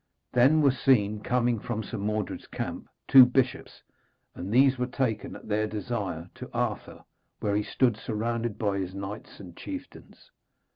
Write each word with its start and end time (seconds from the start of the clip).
Then 0.31 0.63
were 0.63 0.71
seen, 0.71 1.19
coming 1.19 1.59
from 1.59 1.83
Sir 1.83 1.99
Mordred's 1.99 2.47
camp, 2.47 2.89
two 3.07 3.23
bishops; 3.23 3.83
and 4.33 4.51
these 4.51 4.79
were 4.79 4.87
taken 4.87 5.35
at 5.35 5.47
their 5.47 5.67
desire 5.67 6.31
to 6.33 6.49
Arthur, 6.55 7.03
where 7.39 7.55
he 7.55 7.61
stood 7.61 7.97
surrounded 7.97 8.57
by 8.57 8.79
his 8.79 8.95
knights 8.95 9.39
and 9.39 9.55
chieftains. 9.55 10.31